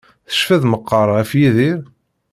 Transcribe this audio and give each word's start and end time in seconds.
Tecfiḍ 0.27 0.63
meqqar 0.67 1.07
ɣef 1.17 1.31
Yidir? 1.39 1.79